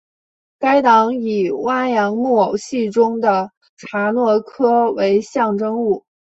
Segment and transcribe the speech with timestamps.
[0.57, 6.03] 该党以哇扬木偶戏中的查诺科为象征物。